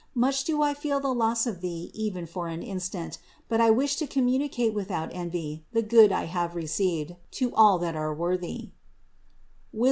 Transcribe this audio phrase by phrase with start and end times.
[0.15, 3.97] Much do I feel the loss of Thee even for one instant, but I wish
[3.97, 8.71] to communicate without envy the good I have received, to all that are worthy"
[9.71, 9.79] (Wis.